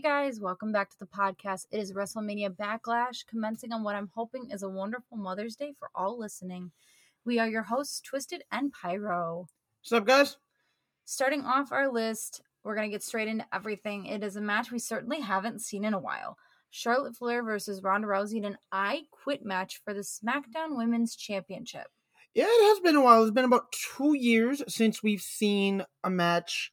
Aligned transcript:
Hey 0.00 0.08
guys, 0.08 0.40
welcome 0.40 0.72
back 0.72 0.88
to 0.88 0.98
the 0.98 1.04
podcast. 1.04 1.66
It 1.70 1.78
is 1.78 1.92
WrestleMania 1.92 2.56
Backlash, 2.56 3.26
commencing 3.26 3.70
on 3.70 3.82
what 3.82 3.94
I'm 3.94 4.08
hoping 4.14 4.48
is 4.50 4.62
a 4.62 4.68
wonderful 4.70 5.18
Mother's 5.18 5.56
Day 5.56 5.74
for 5.78 5.90
all 5.94 6.18
listening. 6.18 6.70
We 7.26 7.38
are 7.38 7.46
your 7.46 7.64
hosts, 7.64 8.00
Twisted 8.00 8.42
and 8.50 8.72
Pyro. 8.72 9.48
What's 9.82 9.92
up, 9.92 10.06
guys? 10.06 10.38
Starting 11.04 11.42
off 11.42 11.70
our 11.70 11.92
list, 11.92 12.40
we're 12.64 12.76
going 12.76 12.88
to 12.88 12.90
get 12.90 13.02
straight 13.02 13.28
into 13.28 13.44
everything. 13.52 14.06
It 14.06 14.24
is 14.24 14.36
a 14.36 14.40
match 14.40 14.72
we 14.72 14.78
certainly 14.78 15.20
haven't 15.20 15.60
seen 15.60 15.84
in 15.84 15.92
a 15.92 16.00
while. 16.00 16.38
Charlotte 16.70 17.16
Flair 17.16 17.42
versus 17.42 17.82
Ronda 17.82 18.08
Rousey 18.08 18.38
in 18.38 18.46
an 18.46 18.56
I 18.72 19.02
Quit 19.10 19.44
match 19.44 19.82
for 19.84 19.92
the 19.92 20.00
SmackDown 20.00 20.78
Women's 20.78 21.14
Championship. 21.14 21.88
Yeah, 22.32 22.46
it 22.48 22.68
has 22.70 22.80
been 22.80 22.96
a 22.96 23.02
while. 23.02 23.22
It's 23.24 23.32
been 23.32 23.44
about 23.44 23.70
two 23.72 24.16
years 24.16 24.62
since 24.66 25.02
we've 25.02 25.20
seen 25.20 25.84
a 26.02 26.08
match 26.08 26.72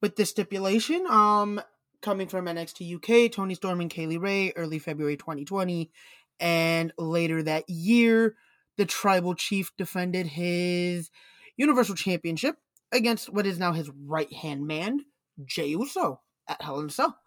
with 0.00 0.16
this 0.16 0.30
stipulation. 0.30 1.06
Um, 1.06 1.60
coming 2.02 2.28
from 2.28 2.46
NXT 2.46 2.96
UK, 2.96 3.32
Toni 3.32 3.54
Storm 3.54 3.80
and 3.80 3.90
Kay 3.90 4.06
Lee 4.06 4.16
Ray, 4.16 4.52
early 4.56 4.78
February 4.78 5.16
2020, 5.16 5.90
and 6.38 6.92
later 6.98 7.42
that 7.42 7.68
year, 7.68 8.36
the 8.76 8.86
Tribal 8.86 9.34
Chief 9.34 9.72
defended 9.76 10.26
his 10.26 11.10
Universal 11.56 11.96
Championship 11.96 12.56
against 12.92 13.32
what 13.32 13.46
is 13.46 13.58
now 13.58 13.72
his 13.72 13.90
right 14.06 14.32
hand 14.32 14.66
man, 14.66 15.00
Jey 15.44 15.68
Uso, 15.68 16.20
at 16.48 16.62
Hell 16.62 16.80
in 16.80 16.86
a 16.86 16.90
Cell. 16.90 17.18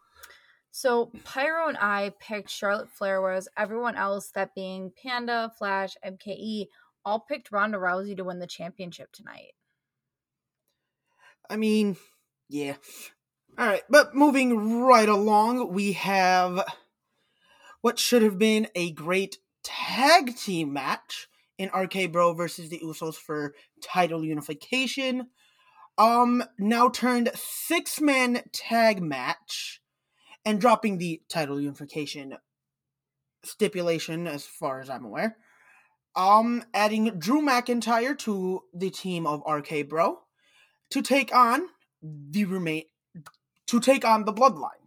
So 0.72 1.12
Pyro 1.24 1.68
and 1.68 1.78
I 1.78 2.14
picked 2.20 2.50
Charlotte 2.50 2.90
Flair, 2.90 3.22
whereas 3.22 3.48
everyone 3.56 3.96
else, 3.96 4.32
that 4.32 4.56
being 4.56 4.92
Panda, 5.02 5.52
Flash, 5.58 5.96
MKE, 6.04 6.66
all 7.06 7.20
picked 7.20 7.52
Ronda 7.52 7.78
Rousey 7.78 8.18
to 8.18 8.24
win 8.24 8.40
the 8.40 8.48
championship 8.48 9.12
tonight. 9.12 9.54
I 11.50 11.58
mean, 11.58 11.98
yeah. 12.50 12.76
All 13.56 13.68
right, 13.68 13.84
but 13.88 14.16
moving 14.16 14.82
right 14.82 15.08
along, 15.08 15.74
we 15.74 15.94
have 15.94 16.66
what 17.82 18.00
should 18.00 18.24
have 18.24 18.40
been 18.40 18.68
a 18.74 18.92
great 18.92 19.38
tag 19.64 20.36
team 20.36 20.74
match 20.74 21.28
in 21.60 21.70
RK 21.70 22.12
Bro 22.12 22.34
versus 22.34 22.70
the 22.70 22.82
Usos 22.84 23.14
for 23.16 23.54
title 23.80 24.26
unification. 24.26 25.28
Um, 26.00 26.44
now 26.58 26.90
turned 26.90 27.30
six 27.36 28.02
man 28.02 28.42
tag 28.52 29.04
match 29.04 29.82
and 30.44 30.60
dropping 30.60 30.98
the 30.98 31.22
title 31.30 31.62
unification 31.62 32.38
stipulation 33.46 34.26
as 34.26 34.48
far 34.48 34.82
as 34.82 34.90
I'm 34.90 35.06
aware. 35.06 35.38
Um, 36.16 36.64
adding 36.74 37.20
Drew 37.20 37.44
McIntyre 37.44 38.18
to 38.20 38.64
the 38.74 38.90
team 38.90 39.28
of 39.28 39.44
RK 39.48 39.88
Bro 39.88 40.22
to 40.90 41.04
take 41.04 41.36
on 41.36 41.68
the 42.02 42.46
remain 42.46 42.86
to 43.74 43.80
take 43.80 44.06
on 44.06 44.24
the 44.24 44.32
bloodline. 44.32 44.86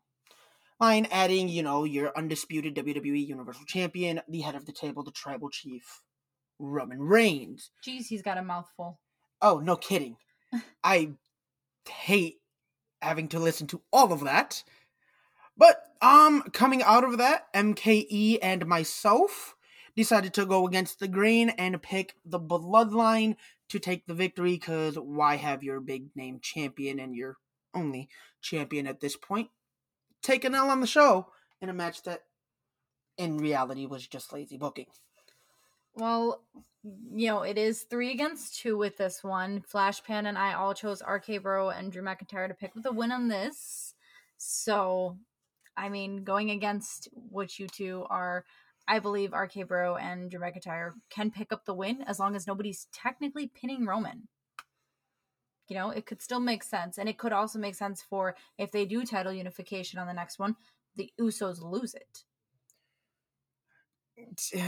Line 0.79 1.09
adding, 1.11 1.49
you 1.49 1.65
know, 1.65 1.83
your 1.83 2.17
undisputed 2.17 2.77
WWE 2.77 3.27
Universal 3.27 3.65
Champion, 3.67 4.21
the 4.29 4.43
head 4.43 4.55
of 4.55 4.65
the 4.65 4.73
table, 4.73 5.03
the 5.03 5.11
tribal 5.11 5.51
chief, 5.51 6.03
Roman 6.61 7.03
Reigns. 7.03 7.73
Jeez, 7.85 8.07
he's 8.07 8.23
got 8.23 8.39
a 8.39 8.43
mouthful. 8.43 9.01
Oh, 9.43 9.59
no 9.59 9.75
kidding. 9.75 10.19
I 10.85 11.15
hate 11.89 12.37
having 13.03 13.27
to 13.29 13.41
listen 13.41 13.67
to 13.69 13.83
all 13.93 14.13
of 14.13 14.21
that. 14.21 14.63
But 15.57 15.83
um 16.01 16.43
coming 16.53 16.85
out 16.85 17.03
of 17.03 17.19
that, 17.19 17.53
MKE 17.55 18.39
and 18.41 18.67
myself 18.67 19.57
decided 19.97 20.33
to 20.35 20.47
go 20.47 20.65
against 20.65 21.01
the 21.01 21.09
grain 21.09 21.49
and 21.51 21.83
pick 21.83 22.15
the 22.25 22.39
bloodline 22.39 23.35
to 23.71 23.81
take 23.81 24.07
the 24.07 24.15
victory 24.15 24.59
cuz 24.59 24.97
why 24.97 25.35
have 25.37 25.65
your 25.65 25.81
big 25.81 26.15
name 26.15 26.39
champion 26.41 27.01
and 27.01 27.17
your 27.17 27.37
only 27.77 28.09
champion 28.41 28.87
at 28.87 29.01
this 29.01 29.17
point 29.17 29.49
take 30.23 30.45
an 30.45 30.55
L 30.55 30.71
on 30.71 30.81
the 30.81 30.87
show 30.87 31.29
in 31.61 31.69
a 31.69 31.75
match 31.75 32.03
that 32.03 32.23
in 33.17 33.39
reality 33.39 33.87
was 33.87 34.07
just 34.07 34.33
lazy 34.33 34.57
booking. 34.57 34.87
Well, 35.95 36.43
you 37.15 37.29
know, 37.29 37.43
it 37.43 37.57
is 37.57 37.83
three 37.83 38.13
against 38.13 38.59
two 38.61 38.77
with 38.77 38.97
this 38.97 39.25
one. 39.25 39.63
Flashpan 39.73 40.27
and 40.27 40.37
I 40.37 40.55
all 40.55 40.75
chose 40.75 41.03
RK 41.03 41.43
Bro 41.43 41.71
and 41.71 41.91
Drew 41.91 42.03
McIntyre 42.03 42.49
to 42.49 42.55
pick 42.55 42.75
with 42.75 42.87
a 42.87 42.93
win 42.93 43.13
on 43.13 43.29
this. 43.29 43.95
So, 44.37 45.17
I 45.77 45.89
mean, 45.89 46.25
going 46.25 46.51
against 46.51 47.09
what 47.13 47.59
you 47.59 47.67
two 47.67 48.05
are, 48.11 48.45
I 48.87 48.99
believe 48.99 49.33
RK 49.33 49.67
Bro 49.67 49.97
and 49.97 50.31
Drew 50.31 50.41
McIntyre 50.41 50.93
can 51.09 51.31
pick 51.31 51.51
up 51.51 51.65
the 51.65 51.75
win 51.75 52.03
as 52.03 52.21
long 52.21 52.37
as 52.37 52.47
nobody's 52.47 52.89
technically 52.93 53.47
pinning 53.49 53.87
Roman. 53.87 54.29
You 55.69 55.77
know, 55.77 55.91
it 55.91 56.07
could 56.07 56.23
still 56.23 56.41
make 56.41 56.63
sense. 56.63 56.99
And 56.99 57.09
it 57.09 57.19
could 57.19 57.33
also 57.33 57.59
make 57.59 57.75
sense 57.75 58.03
for 58.03 58.37
if 58.59 58.71
they 58.73 58.85
do 58.85 59.05
title 59.05 59.33
unification 59.33 59.99
on 59.99 60.07
the 60.07 60.13
next 60.13 60.39
one, 60.39 60.57
the 60.97 61.11
Usos 61.21 61.63
lose 61.63 61.95
it. 61.95 62.25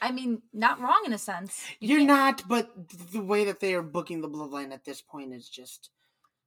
I 0.00 0.12
mean, 0.12 0.42
not 0.52 0.80
wrong 0.80 1.02
in 1.06 1.12
a 1.12 1.18
sense. 1.18 1.64
You 1.80 1.98
You're 1.98 2.06
not, 2.06 2.46
but 2.48 2.70
the 3.12 3.22
way 3.22 3.44
that 3.44 3.60
they 3.60 3.74
are 3.74 3.82
booking 3.82 4.20
the 4.20 4.28
bloodline 4.28 4.72
at 4.72 4.84
this 4.84 5.00
point 5.00 5.34
is 5.34 5.48
just 5.48 5.90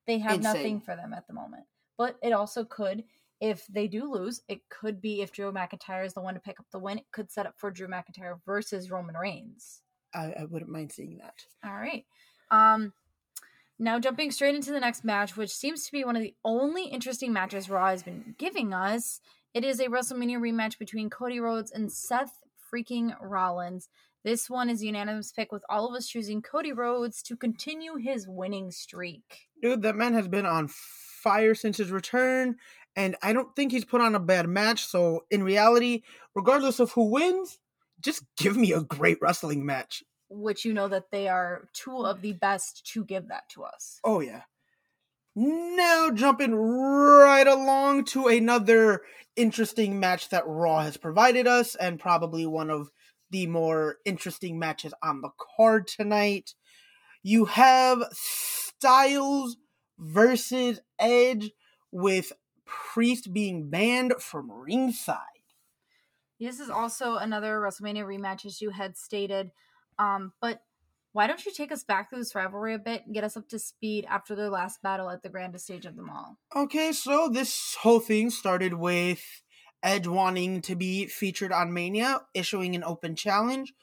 they 0.07 0.19
have 0.19 0.37
insane. 0.37 0.53
nothing 0.53 0.81
for 0.81 0.95
them 0.95 1.13
at 1.13 1.27
the 1.27 1.33
moment. 1.33 1.63
But 1.97 2.17
it 2.23 2.31
also 2.31 2.63
could, 2.63 3.03
if 3.39 3.67
they 3.67 3.87
do 3.87 4.11
lose, 4.11 4.41
it 4.47 4.61
could 4.69 5.01
be 5.01 5.21
if 5.21 5.31
Drew 5.31 5.51
McIntyre 5.51 6.05
is 6.05 6.13
the 6.13 6.21
one 6.21 6.35
to 6.35 6.39
pick 6.39 6.59
up 6.59 6.65
the 6.71 6.79
win, 6.79 6.99
it 6.99 7.11
could 7.11 7.31
set 7.31 7.45
up 7.45 7.55
for 7.57 7.71
Drew 7.71 7.87
McIntyre 7.87 8.39
versus 8.45 8.89
Roman 8.89 9.15
Reigns. 9.15 9.81
I, 10.13 10.33
I 10.39 10.45
wouldn't 10.45 10.71
mind 10.71 10.91
seeing 10.91 11.17
that. 11.17 11.45
All 11.63 11.73
right. 11.73 12.05
Um 12.51 12.93
now 13.79 13.97
jumping 13.97 14.29
straight 14.29 14.53
into 14.53 14.71
the 14.71 14.79
next 14.79 15.03
match, 15.03 15.35
which 15.35 15.49
seems 15.49 15.85
to 15.85 15.91
be 15.91 16.03
one 16.03 16.15
of 16.15 16.21
the 16.21 16.35
only 16.45 16.85
interesting 16.85 17.33
matches 17.33 17.69
Raw 17.69 17.87
has 17.87 18.03
been 18.03 18.35
giving 18.37 18.73
us. 18.73 19.21
It 19.55 19.65
is 19.65 19.79
a 19.79 19.87
WrestleMania 19.87 20.37
rematch 20.37 20.77
between 20.77 21.09
Cody 21.09 21.39
Rhodes 21.39 21.71
and 21.71 21.91
Seth 21.91 22.37
freaking 22.71 23.15
Rollins. 23.19 23.89
This 24.23 24.49
one 24.49 24.69
is 24.69 24.83
a 24.83 24.85
unanimous 24.85 25.31
pick 25.31 25.51
with 25.51 25.63
all 25.67 25.89
of 25.89 25.95
us 25.95 26.07
choosing 26.07 26.43
Cody 26.43 26.71
Rhodes 26.71 27.23
to 27.23 27.35
continue 27.35 27.95
his 27.95 28.27
winning 28.27 28.69
streak. 28.69 29.47
Dude, 29.63 29.81
that 29.81 29.95
man 29.95 30.13
has 30.13 30.27
been 30.27 30.45
on 30.45 30.69
fire 30.69 31.55
since 31.55 31.77
his 31.77 31.91
return, 31.91 32.57
and 32.95 33.15
I 33.23 33.33
don't 33.33 33.55
think 33.55 33.71
he's 33.71 33.83
put 33.83 33.99
on 34.01 34.13
a 34.13 34.19
bad 34.19 34.47
match. 34.47 34.85
So, 34.85 35.25
in 35.31 35.41
reality, 35.41 36.03
regardless 36.35 36.79
of 36.79 36.91
who 36.91 37.09
wins, 37.11 37.57
just 37.99 38.23
give 38.37 38.55
me 38.55 38.73
a 38.73 38.81
great 38.81 39.17
wrestling 39.21 39.65
match. 39.65 40.03
Which 40.33 40.63
you 40.63 40.73
know 40.73 40.87
that 40.87 41.11
they 41.11 41.27
are 41.27 41.67
two 41.73 42.05
of 42.05 42.21
the 42.21 42.31
best 42.31 42.85
to 42.93 43.03
give 43.03 43.27
that 43.27 43.49
to 43.49 43.63
us. 43.63 43.99
Oh, 44.03 44.21
yeah. 44.21 44.43
Now, 45.35 46.09
jumping 46.11 46.55
right 46.55 47.47
along 47.47 48.05
to 48.05 48.27
another 48.27 49.01
interesting 49.35 49.99
match 49.99 50.29
that 50.29 50.47
Raw 50.47 50.81
has 50.81 50.95
provided 50.95 51.47
us, 51.47 51.75
and 51.75 51.99
probably 51.99 52.45
one 52.45 52.69
of 52.69 52.89
the 53.29 53.47
more 53.47 53.97
interesting 54.05 54.57
matches 54.57 54.93
on 55.03 55.21
the 55.21 55.31
card 55.57 55.87
tonight. 55.87 56.53
You 57.23 57.45
have 57.45 58.03
Styles 58.11 59.57
versus 59.99 60.79
Edge 60.97 61.51
with 61.91 62.31
Priest 62.65 63.33
being 63.33 63.69
banned 63.69 64.13
from 64.19 64.51
ringside. 64.51 65.17
This 66.39 66.59
is 66.59 66.69
also 66.69 67.15
another 67.15 67.59
WrestleMania 67.59 68.05
rematch, 68.05 68.45
as 68.45 68.61
you 68.61 68.71
had 68.71 68.97
stated. 68.97 69.51
Um, 70.01 70.33
but 70.41 70.61
why 71.13 71.27
don't 71.27 71.45
you 71.45 71.51
take 71.51 71.71
us 71.71 71.83
back 71.83 72.09
through 72.09 72.19
this 72.19 72.33
rivalry 72.33 72.73
a 72.73 72.79
bit 72.79 73.03
and 73.05 73.13
get 73.13 73.23
us 73.23 73.37
up 73.37 73.47
to 73.49 73.59
speed 73.59 74.05
after 74.09 74.33
their 74.35 74.49
last 74.49 74.81
battle 74.81 75.09
at 75.09 75.21
the 75.21 75.29
grandest 75.29 75.65
stage 75.65 75.85
of 75.85 75.95
them 75.95 76.09
all? 76.09 76.37
Okay, 76.55 76.91
so 76.91 77.29
this 77.31 77.75
whole 77.81 77.99
thing 77.99 78.29
started 78.29 78.73
with 78.73 79.21
Edge 79.83 80.07
wanting 80.07 80.61
to 80.61 80.75
be 80.75 81.05
featured 81.07 81.51
on 81.51 81.73
Mania, 81.73 82.21
issuing 82.33 82.75
an 82.75 82.83
open 82.83 83.15
challenge. 83.15 83.73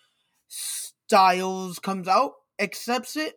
Styles 0.49 1.79
comes 1.79 2.09
out, 2.09 2.33
accepts 2.59 3.17
it. 3.17 3.35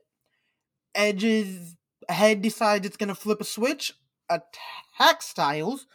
Edge's 0.95 1.75
head 2.09 2.41
decides 2.41 2.85
it's 2.85 2.97
gonna 2.97 3.15
flip 3.15 3.41
a 3.41 3.45
switch, 3.45 3.93
attack 4.29 5.21
Styles, 5.21 5.85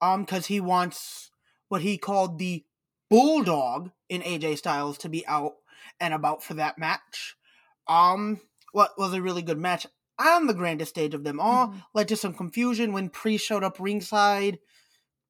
um, 0.00 0.22
because 0.22 0.46
he 0.46 0.60
wants 0.60 1.30
what 1.68 1.82
he 1.82 1.98
called 1.98 2.38
the 2.38 2.64
bulldog 3.10 3.90
in 4.08 4.22
AJ 4.22 4.58
Styles 4.58 4.96
to 4.98 5.08
be 5.08 5.26
out 5.26 5.54
and 6.00 6.14
about 6.14 6.42
for 6.42 6.54
that 6.54 6.78
match. 6.78 7.36
Um, 7.88 8.40
what 8.72 8.92
was 8.98 9.12
a 9.12 9.22
really 9.22 9.42
good 9.42 9.58
match 9.58 9.86
on 10.18 10.46
the 10.46 10.54
grandest 10.54 10.90
stage 10.90 11.14
of 11.14 11.24
them 11.24 11.40
all. 11.40 11.68
Mm-hmm. 11.68 11.78
Led 11.94 12.08
to 12.08 12.16
some 12.16 12.34
confusion 12.34 12.92
when 12.92 13.08
Priest 13.08 13.46
showed 13.46 13.64
up 13.64 13.78
ringside 13.78 14.58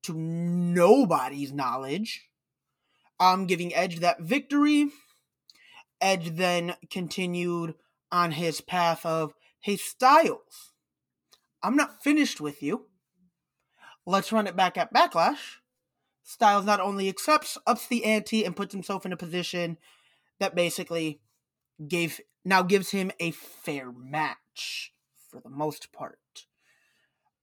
to 0.04 0.14
nobody's 0.14 1.52
knowledge. 1.52 2.28
Um, 3.20 3.46
giving 3.46 3.74
Edge 3.74 4.00
that 4.00 4.20
victory. 4.20 4.88
Edge 6.00 6.30
then 6.30 6.74
continued 6.90 7.74
on 8.10 8.32
his 8.32 8.60
path 8.60 9.06
of, 9.06 9.32
hey, 9.60 9.76
Styles, 9.76 10.72
I'm 11.62 11.76
not 11.76 12.02
finished 12.02 12.40
with 12.40 12.62
you. 12.62 12.86
Let's 14.04 14.32
run 14.32 14.48
it 14.48 14.56
back 14.56 14.76
at 14.76 14.92
Backlash. 14.92 15.58
Styles 16.24 16.64
not 16.64 16.80
only 16.80 17.08
accepts, 17.08 17.56
ups 17.66 17.86
the 17.86 18.04
ante, 18.04 18.44
and 18.44 18.56
puts 18.56 18.72
himself 18.74 19.06
in 19.06 19.12
a 19.12 19.16
position 19.16 19.78
that 20.42 20.54
basically 20.54 21.20
gave 21.88 22.20
now 22.44 22.62
gives 22.62 22.90
him 22.90 23.12
a 23.20 23.30
fair 23.30 23.92
match 23.92 24.92
for 25.30 25.40
the 25.40 25.48
most 25.48 25.92
part. 25.92 26.18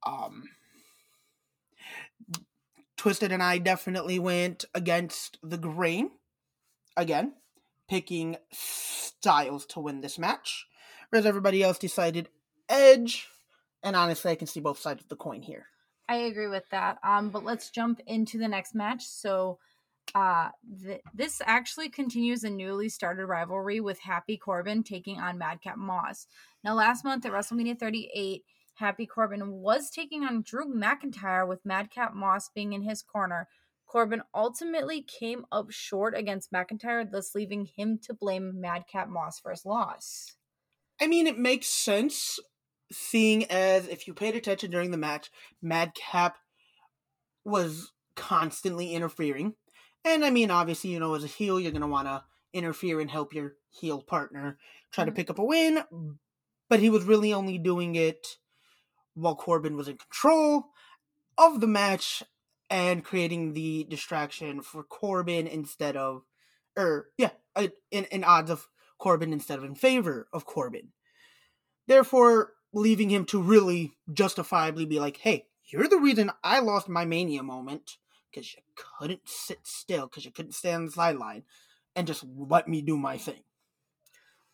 Um, 0.05 0.43
Twisted 2.97 3.31
and 3.31 3.41
I 3.41 3.57
definitely 3.57 4.19
went 4.19 4.65
against 4.75 5.37
the 5.41 5.57
grain 5.57 6.11
again, 6.97 7.35
picking 7.87 8.35
Styles 8.51 9.65
to 9.67 9.79
win 9.79 10.01
this 10.01 10.19
match, 10.19 10.67
whereas 11.09 11.25
everybody 11.25 11.63
else 11.63 11.77
decided 11.77 12.27
Edge. 12.67 13.27
And 13.81 13.95
honestly, 13.95 14.31
I 14.31 14.35
can 14.35 14.47
see 14.47 14.59
both 14.59 14.79
sides 14.79 15.01
of 15.01 15.07
the 15.07 15.15
coin 15.15 15.41
here. 15.41 15.67
I 16.09 16.15
agree 16.15 16.47
with 16.47 16.69
that. 16.71 16.97
Um, 17.03 17.29
but 17.29 17.45
let's 17.45 17.69
jump 17.69 18.01
into 18.05 18.37
the 18.37 18.47
next 18.49 18.75
match. 18.75 19.05
So, 19.05 19.59
uh, 20.15 20.49
th- 20.83 21.01
this 21.13 21.41
actually 21.45 21.89
continues 21.89 22.43
a 22.43 22.49
newly 22.49 22.89
started 22.89 23.25
rivalry 23.25 23.79
with 23.79 23.99
Happy 23.99 24.37
Corbin 24.37 24.83
taking 24.83 25.19
on 25.19 25.37
Madcap 25.37 25.77
Moss. 25.77 26.27
Now, 26.63 26.73
last 26.73 27.03
month 27.03 27.25
at 27.25 27.31
WrestleMania 27.31 27.79
38, 27.79 28.43
Happy 28.75 29.05
Corbin 29.05 29.51
was 29.51 29.89
taking 29.89 30.23
on 30.23 30.41
Drew 30.41 30.65
McIntyre 30.65 31.47
with 31.47 31.65
Madcap 31.65 32.13
Moss 32.13 32.49
being 32.53 32.73
in 32.73 32.83
his 32.83 33.01
corner. 33.01 33.47
Corbin 33.85 34.21
ultimately 34.33 35.01
came 35.01 35.45
up 35.51 35.71
short 35.71 36.15
against 36.15 36.51
McIntyre, 36.51 37.09
thus 37.09 37.33
leaving 37.33 37.65
him 37.65 37.99
to 38.03 38.13
blame 38.13 38.61
Madcap 38.61 39.09
Moss 39.09 39.39
for 39.39 39.51
his 39.51 39.65
loss. 39.65 40.35
I 41.01 41.07
mean, 41.07 41.27
it 41.27 41.37
makes 41.37 41.67
sense, 41.67 42.39
seeing 42.91 43.45
as 43.45 43.87
if 43.87 44.07
you 44.07 44.13
paid 44.13 44.35
attention 44.35 44.71
during 44.71 44.91
the 44.91 44.97
match, 44.97 45.31
Madcap 45.61 46.37
was 47.43 47.91
constantly 48.15 48.93
interfering. 48.93 49.55
And 50.05 50.23
I 50.23 50.29
mean, 50.29 50.51
obviously, 50.51 50.91
you 50.91 50.99
know, 50.99 51.15
as 51.15 51.23
a 51.23 51.27
heel, 51.27 51.59
you're 51.59 51.71
going 51.71 51.81
to 51.81 51.87
want 51.87 52.07
to 52.07 52.23
interfere 52.53 52.99
and 52.99 53.11
help 53.11 53.33
your 53.33 53.53
heel 53.69 54.01
partner 54.01 54.57
try 54.91 55.03
mm-hmm. 55.03 55.11
to 55.11 55.15
pick 55.15 55.29
up 55.29 55.39
a 55.39 55.43
win. 55.43 55.83
But 56.69 56.79
he 56.79 56.89
was 56.89 57.03
really 57.03 57.33
only 57.33 57.57
doing 57.57 57.95
it 57.95 58.25
while 59.15 59.35
Corbin 59.35 59.75
was 59.75 59.87
in 59.87 59.97
control 59.97 60.67
of 61.37 61.61
the 61.61 61.67
match 61.67 62.23
and 62.69 63.03
creating 63.03 63.53
the 63.53 63.85
distraction 63.89 64.61
for 64.61 64.83
Corbin 64.83 65.47
instead 65.47 65.97
of, 65.97 66.23
or 66.77 67.07
yeah, 67.17 67.31
in, 67.91 68.05
in 68.05 68.23
odds 68.23 68.51
of 68.51 68.67
Corbin 68.99 69.33
instead 69.33 69.57
of 69.57 69.65
in 69.65 69.75
favor 69.75 70.27
of 70.31 70.45
Corbin. 70.45 70.89
Therefore, 71.87 72.53
leaving 72.71 73.09
him 73.09 73.25
to 73.25 73.41
really 73.41 73.93
justifiably 74.13 74.85
be 74.85 74.99
like, 74.99 75.17
hey, 75.17 75.47
you're 75.71 75.87
the 75.87 75.97
reason 75.97 76.31
I 76.43 76.59
lost 76.59 76.87
my 76.87 77.05
mania 77.05 77.41
moment 77.41 77.97
because 78.31 78.53
you 78.53 78.61
couldn't 78.75 79.27
sit 79.27 79.59
still, 79.63 80.07
because 80.07 80.25
you 80.25 80.31
couldn't 80.31 80.53
stay 80.53 80.73
on 80.73 80.85
the 80.85 80.91
sideline 80.91 81.43
and 81.95 82.07
just 82.07 82.25
let 82.37 82.67
me 82.67 82.81
do 82.81 82.97
my 82.97 83.17
thing. 83.17 83.43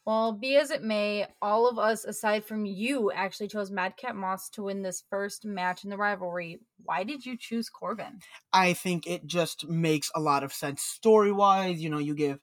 Well, 0.05 0.33
be 0.33 0.55
as 0.57 0.69
it 0.69 0.83
may, 0.83 1.25
all 1.41 1.67
of 1.67 1.79
us, 1.79 2.05
aside 2.05 2.45
from 2.45 2.65
you, 2.65 3.11
actually 3.11 3.47
chose 3.47 3.71
Madcap 3.71 4.13
Moss 4.15 4.49
to 4.51 4.63
win 4.63 4.83
this 4.83 5.03
first 5.09 5.45
match 5.45 5.83
in 5.83 5.89
the 5.89 5.97
rivalry. 5.97 6.59
Why 6.83 7.03
did 7.03 7.25
you 7.25 7.35
choose 7.35 7.69
Corbin? 7.69 8.19
I 8.53 8.73
think 8.73 9.07
it 9.07 9.25
just 9.25 9.67
makes 9.67 10.11
a 10.13 10.19
lot 10.19 10.43
of 10.43 10.53
sense 10.53 10.83
story 10.83 11.31
wise. 11.31 11.81
You 11.81 11.89
know, 11.89 11.97
you 11.97 12.13
give 12.13 12.39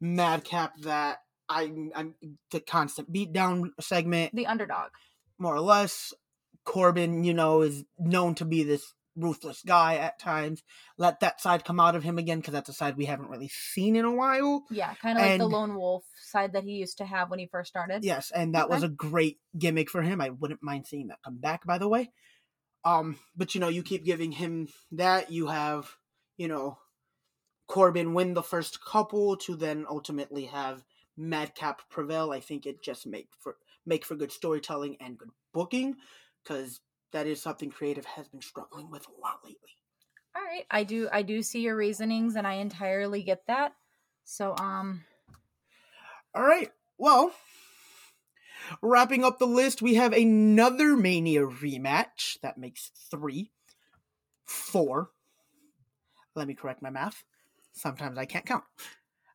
Madcap 0.00 0.78
that 0.80 1.18
I, 1.46 1.70
I'm 1.94 2.14
the 2.50 2.60
constant 2.60 3.12
beatdown 3.12 3.68
segment, 3.80 4.34
the 4.34 4.46
underdog, 4.46 4.90
more 5.38 5.54
or 5.54 5.60
less. 5.60 6.14
Corbin, 6.64 7.24
you 7.24 7.32
know, 7.32 7.62
is 7.62 7.84
known 7.98 8.34
to 8.36 8.44
be 8.44 8.62
this 8.62 8.94
ruthless 9.18 9.62
guy 9.66 9.96
at 9.96 10.18
times. 10.18 10.62
Let 10.96 11.20
that 11.20 11.40
side 11.40 11.64
come 11.64 11.80
out 11.80 11.96
of 11.96 12.02
him 12.02 12.18
again 12.18 12.38
because 12.38 12.52
that's 12.52 12.68
a 12.68 12.72
side 12.72 12.96
we 12.96 13.04
haven't 13.04 13.30
really 13.30 13.48
seen 13.48 13.96
in 13.96 14.04
a 14.04 14.14
while. 14.14 14.64
Yeah, 14.70 14.94
kind 14.94 15.18
of 15.18 15.24
like 15.24 15.38
the 15.38 15.48
lone 15.48 15.74
wolf 15.74 16.04
side 16.20 16.52
that 16.52 16.64
he 16.64 16.72
used 16.72 16.98
to 16.98 17.04
have 17.04 17.30
when 17.30 17.38
he 17.38 17.46
first 17.46 17.68
started. 17.68 18.04
Yes, 18.04 18.30
and 18.30 18.54
that 18.54 18.66
okay. 18.66 18.74
was 18.74 18.82
a 18.82 18.88
great 18.88 19.38
gimmick 19.58 19.90
for 19.90 20.02
him. 20.02 20.20
I 20.20 20.30
wouldn't 20.30 20.62
mind 20.62 20.86
seeing 20.86 21.08
that 21.08 21.22
come 21.24 21.38
back. 21.38 21.66
By 21.66 21.78
the 21.78 21.88
way, 21.88 22.10
um, 22.84 23.18
but 23.36 23.54
you 23.54 23.60
know, 23.60 23.68
you 23.68 23.82
keep 23.82 24.04
giving 24.04 24.32
him 24.32 24.68
that. 24.92 25.30
You 25.30 25.48
have, 25.48 25.96
you 26.36 26.48
know, 26.48 26.78
Corbin 27.66 28.14
win 28.14 28.34
the 28.34 28.42
first 28.42 28.84
couple 28.84 29.36
to 29.38 29.56
then 29.56 29.86
ultimately 29.88 30.46
have 30.46 30.84
Madcap 31.16 31.82
prevail. 31.90 32.30
I 32.30 32.40
think 32.40 32.66
it 32.66 32.82
just 32.82 33.06
make 33.06 33.28
for 33.40 33.56
make 33.84 34.04
for 34.04 34.14
good 34.14 34.32
storytelling 34.32 34.96
and 35.00 35.18
good 35.18 35.30
booking 35.52 35.96
because 36.42 36.80
that 37.12 37.26
is 37.26 37.40
something 37.40 37.70
creative 37.70 38.04
has 38.04 38.28
been 38.28 38.42
struggling 38.42 38.90
with 38.90 39.06
a 39.08 39.20
lot 39.20 39.40
lately. 39.44 39.76
All 40.36 40.42
right, 40.42 40.66
I 40.70 40.84
do 40.84 41.08
I 41.12 41.22
do 41.22 41.42
see 41.42 41.60
your 41.60 41.76
reasonings 41.76 42.36
and 42.36 42.46
I 42.46 42.54
entirely 42.54 43.22
get 43.22 43.46
that. 43.46 43.74
So 44.24 44.54
um 44.58 45.04
All 46.34 46.44
right. 46.44 46.70
Well, 46.98 47.32
wrapping 48.82 49.24
up 49.24 49.38
the 49.38 49.46
list, 49.46 49.80
we 49.80 49.94
have 49.94 50.12
another 50.12 50.96
Mania 50.96 51.42
rematch. 51.42 52.40
That 52.42 52.58
makes 52.58 52.90
3 53.10 53.50
4. 54.44 55.10
Let 56.34 56.46
me 56.46 56.54
correct 56.54 56.82
my 56.82 56.90
math. 56.90 57.24
Sometimes 57.72 58.18
I 58.18 58.26
can't 58.26 58.46
count. 58.46 58.64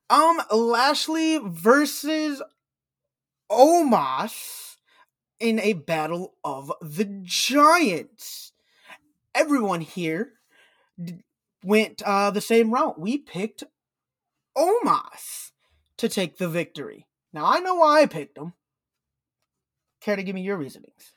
Um 0.09 0.41
Lashley 0.51 1.39
versus 1.43 2.41
Omos 3.51 4.72
in 5.43 5.59
a 5.59 5.73
battle 5.73 6.35
of 6.41 6.71
the 6.81 7.03
giants. 7.21 8.53
Everyone 9.35 9.81
here 9.81 10.31
went 11.61 12.01
uh, 12.01 12.31
the 12.31 12.39
same 12.39 12.73
route. 12.73 12.97
We 12.97 13.17
picked 13.17 13.65
Omos 14.57 15.51
to 15.97 16.07
take 16.07 16.37
the 16.37 16.47
victory. 16.47 17.07
Now 17.33 17.45
I 17.45 17.59
know 17.59 17.75
why 17.75 18.01
I 18.01 18.05
picked 18.05 18.37
him. 18.37 18.53
Care 19.99 20.15
to 20.15 20.23
give 20.23 20.33
me 20.33 20.43
your 20.43 20.55
reasonings? 20.55 21.11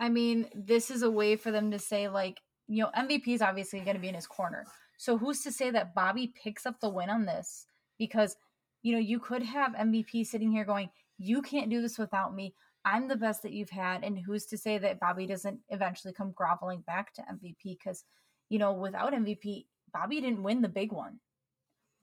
I 0.00 0.08
mean, 0.08 0.48
this 0.54 0.90
is 0.90 1.02
a 1.02 1.10
way 1.10 1.36
for 1.36 1.50
them 1.50 1.70
to 1.72 1.78
say 1.78 2.08
like, 2.08 2.40
you 2.68 2.82
know, 2.82 2.90
MVP 2.96 3.28
is 3.28 3.42
obviously 3.42 3.80
going 3.80 3.96
to 3.96 4.00
be 4.00 4.08
in 4.08 4.14
his 4.14 4.26
corner. 4.26 4.64
So 4.96 5.18
who's 5.18 5.42
to 5.42 5.52
say 5.52 5.70
that 5.70 5.94
Bobby 5.94 6.32
picks 6.42 6.64
up 6.64 6.80
the 6.80 6.88
win 6.88 7.10
on 7.10 7.26
this? 7.26 7.66
Because 7.98 8.36
you 8.82 8.94
know, 8.94 8.98
you 8.98 9.18
could 9.18 9.42
have 9.42 9.72
MVP 9.72 10.24
sitting 10.24 10.52
here 10.52 10.64
going, 10.64 10.88
"You 11.18 11.42
can't 11.42 11.68
do 11.68 11.82
this 11.82 11.98
without 11.98 12.34
me. 12.34 12.54
I'm 12.86 13.08
the 13.08 13.16
best 13.16 13.42
that 13.42 13.52
you've 13.52 13.70
had. 13.70 14.04
And 14.04 14.16
who's 14.16 14.46
to 14.46 14.56
say 14.56 14.78
that 14.78 15.00
Bobby 15.00 15.26
doesn't 15.26 15.58
eventually 15.68 16.14
come 16.14 16.30
groveling 16.30 16.82
back 16.86 17.12
to 17.14 17.22
MVP? 17.22 17.76
Because, 17.78 18.04
you 18.48 18.60
know, 18.60 18.72
without 18.72 19.12
MVP, 19.12 19.66
Bobby 19.92 20.20
didn't 20.20 20.44
win 20.44 20.62
the 20.62 20.68
big 20.68 20.92
one. 20.92 21.18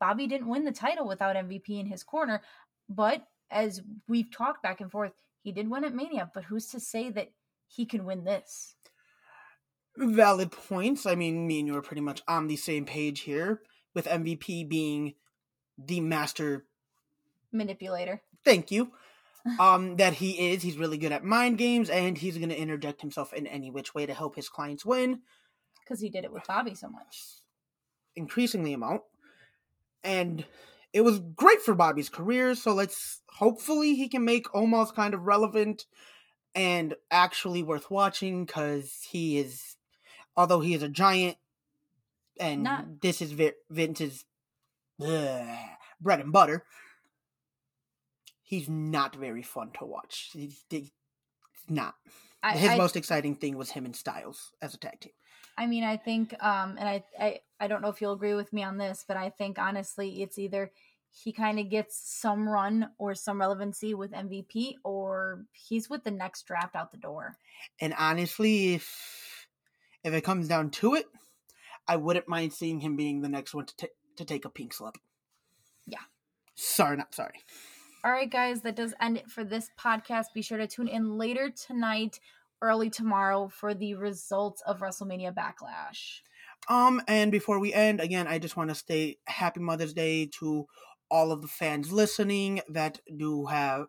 Bobby 0.01 0.27
didn't 0.27 0.49
win 0.49 0.65
the 0.65 0.73
title 0.73 1.07
without 1.07 1.37
MVP 1.37 1.79
in 1.79 1.85
his 1.85 2.03
corner. 2.03 2.41
But 2.89 3.25
as 3.49 3.81
we've 4.09 4.29
talked 4.29 4.61
back 4.61 4.81
and 4.81 4.91
forth, 4.91 5.13
he 5.41 5.53
did 5.53 5.69
win 5.69 5.85
at 5.85 5.95
Mania. 5.95 6.29
But 6.33 6.43
who's 6.43 6.67
to 6.67 6.81
say 6.81 7.09
that 7.11 7.31
he 7.67 7.85
can 7.85 8.03
win 8.03 8.25
this? 8.25 8.75
Valid 9.95 10.51
points. 10.51 11.05
I 11.05 11.15
mean, 11.15 11.47
me 11.47 11.59
and 11.59 11.67
you 11.67 11.77
are 11.77 11.81
pretty 11.81 12.01
much 12.01 12.21
on 12.27 12.47
the 12.47 12.57
same 12.57 12.83
page 12.83 13.21
here, 13.21 13.61
with 13.93 14.05
MVP 14.05 14.67
being 14.67 15.13
the 15.77 16.01
master 16.01 16.65
manipulator. 17.53 18.21
Thank 18.43 18.69
you 18.69 18.91
um, 19.59 19.97
that 19.97 20.13
he 20.13 20.51
is. 20.51 20.61
He's 20.61 20.77
really 20.77 20.97
good 20.97 21.11
at 21.11 21.23
mind 21.23 21.57
games, 21.57 21.89
and 21.89 22.17
he's 22.17 22.37
going 22.37 22.49
to 22.49 22.59
interject 22.59 23.01
himself 23.01 23.33
in 23.33 23.47
any 23.47 23.69
which 23.69 23.93
way 23.93 24.05
to 24.05 24.13
help 24.13 24.35
his 24.35 24.49
clients 24.49 24.85
win. 24.85 25.21
Because 25.83 25.99
he 25.99 26.09
did 26.09 26.23
it 26.23 26.31
with 26.31 26.47
Bobby 26.47 26.75
so 26.75 26.89
much. 26.89 27.23
Increasingly 28.15 28.73
amount. 28.73 29.01
And 30.03 30.45
it 30.93 31.01
was 31.01 31.19
great 31.19 31.61
for 31.61 31.73
Bobby's 31.73 32.09
career, 32.09 32.55
so 32.55 32.73
let's 32.73 33.21
hopefully 33.29 33.95
he 33.95 34.07
can 34.07 34.23
make 34.23 34.47
Omos 34.47 34.93
kind 34.93 35.13
of 35.13 35.21
relevant 35.23 35.85
and 36.55 36.93
actually 37.09 37.63
worth 37.63 37.89
watching 37.89 38.45
because 38.45 38.99
he 39.09 39.39
is, 39.39 39.75
although 40.37 40.59
he 40.59 40.73
is 40.73 40.83
a 40.83 40.89
giant, 40.89 41.37
and 42.39 42.63
Not. 42.63 43.01
this 43.01 43.21
is 43.21 43.33
Vince's 43.69 44.25
uh, 45.03 45.57
bread 45.99 46.19
and 46.19 46.31
butter 46.31 46.63
he's 48.53 48.69
not 48.69 49.15
very 49.15 49.41
fun 49.41 49.71
to 49.79 49.85
watch. 49.85 50.29
He's, 50.33 50.63
he's 50.69 50.91
not. 51.67 51.95
I, 52.43 52.55
His 52.55 52.71
I, 52.71 52.77
most 52.77 52.95
exciting 52.95 53.35
thing 53.35 53.57
was 53.57 53.71
him 53.71 53.85
and 53.85 53.95
Styles 53.95 54.51
as 54.61 54.73
a 54.73 54.77
tag 54.77 54.99
team. 54.99 55.13
I 55.57 55.65
mean, 55.65 55.83
I 55.83 55.97
think, 55.97 56.35
um, 56.43 56.75
and 56.79 56.87
I, 56.87 57.03
I, 57.19 57.39
I 57.59 57.67
don't 57.67 57.81
know 57.81 57.89
if 57.89 58.01
you'll 58.01 58.13
agree 58.13 58.33
with 58.35 58.53
me 58.53 58.63
on 58.63 58.77
this, 58.77 59.05
but 59.07 59.17
I 59.17 59.29
think 59.29 59.57
honestly, 59.57 60.21
it's 60.21 60.37
either 60.37 60.71
he 61.09 61.31
kind 61.31 61.59
of 61.59 61.69
gets 61.69 61.97
some 61.97 62.47
run 62.47 62.89
or 62.97 63.15
some 63.15 63.39
relevancy 63.39 63.93
with 63.93 64.11
MVP, 64.11 64.75
or 64.83 65.45
he's 65.51 65.89
with 65.89 66.03
the 66.03 66.11
next 66.11 66.43
draft 66.47 66.75
out 66.75 66.91
the 66.91 66.97
door. 66.97 67.37
And 67.79 67.93
honestly, 67.97 68.73
if 68.73 69.47
if 70.03 70.13
it 70.13 70.23
comes 70.23 70.47
down 70.47 70.71
to 70.71 70.95
it, 70.95 71.05
I 71.87 71.97
wouldn't 71.97 72.27
mind 72.27 72.51
seeing 72.51 72.79
him 72.79 72.95
being 72.95 73.21
the 73.21 73.29
next 73.29 73.53
one 73.53 73.67
to 73.67 73.75
t- 73.75 73.87
to 74.17 74.25
take 74.25 74.45
a 74.45 74.49
pink 74.49 74.73
slip. 74.73 74.95
Yeah. 75.85 75.99
Sorry, 76.55 76.97
not 76.97 77.13
sorry. 77.13 77.39
All 78.05 78.11
right, 78.11 78.29
guys, 78.29 78.61
that 78.63 78.75
does 78.75 78.93
end 78.99 79.15
it 79.15 79.31
for 79.31 79.45
this 79.45 79.69
podcast. 79.79 80.25
Be 80.33 80.41
sure 80.41 80.57
to 80.57 80.67
tune 80.67 80.89
in 80.89 81.17
later 81.17 81.49
tonight, 81.49 82.19
early 82.61 82.89
tomorrow 82.89 83.47
for 83.47 83.73
the 83.73 83.93
results 83.95 84.61
of 84.67 84.81
WrestleMania 84.81 85.33
Backlash. 85.33 86.19
Um, 86.67 87.01
and 87.07 87.31
before 87.31 87.59
we 87.59 87.71
end, 87.71 88.01
again, 88.01 88.27
I 88.27 88.39
just 88.39 88.57
want 88.57 88.71
to 88.71 88.75
say 88.75 89.19
Happy 89.25 89.61
Mother's 89.61 89.93
Day 89.93 90.25
to 90.39 90.65
all 91.09 91.31
of 91.31 91.41
the 91.41 91.47
fans 91.47 91.93
listening 91.93 92.59
that 92.67 92.99
do 93.17 93.45
have 93.45 93.85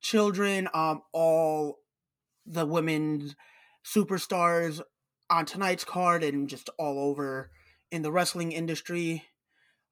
children, 0.00 0.68
um, 0.74 1.02
all 1.12 1.78
the 2.44 2.66
women's 2.66 3.36
superstars 3.84 4.80
on 5.30 5.44
tonight's 5.44 5.84
card 5.84 6.24
and 6.24 6.48
just 6.48 6.68
all 6.80 6.98
over 6.98 7.52
in 7.92 8.02
the 8.02 8.10
wrestling 8.10 8.50
industry. 8.50 9.22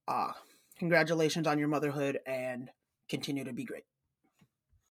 Uh, 0.09 0.33
congratulations 0.77 1.47
on 1.47 1.61
your 1.61 1.69
motherhood 1.69 2.19
and 2.27 2.71
continue 3.09 3.45
to 3.45 3.53
be 3.53 3.65
great. 3.65 3.85